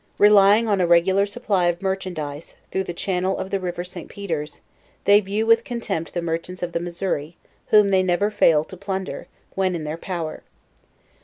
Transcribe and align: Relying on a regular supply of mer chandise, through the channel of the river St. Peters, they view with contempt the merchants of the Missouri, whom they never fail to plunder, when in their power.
Relying 0.17 0.67
on 0.67 0.81
a 0.81 0.87
regular 0.87 1.27
supply 1.27 1.67
of 1.67 1.79
mer 1.83 1.95
chandise, 1.95 2.55
through 2.71 2.85
the 2.85 2.91
channel 2.91 3.37
of 3.37 3.51
the 3.51 3.59
river 3.59 3.83
St. 3.83 4.09
Peters, 4.09 4.59
they 5.05 5.19
view 5.19 5.45
with 5.45 5.63
contempt 5.63 6.15
the 6.15 6.23
merchants 6.23 6.63
of 6.63 6.71
the 6.71 6.79
Missouri, 6.79 7.37
whom 7.67 7.89
they 7.89 8.01
never 8.01 8.31
fail 8.31 8.63
to 8.63 8.75
plunder, 8.75 9.27
when 9.53 9.75
in 9.75 9.83
their 9.83 9.97
power. 9.97 10.41